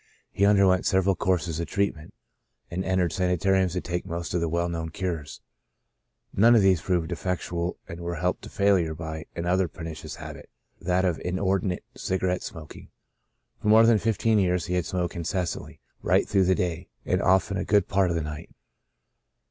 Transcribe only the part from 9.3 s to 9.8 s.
an other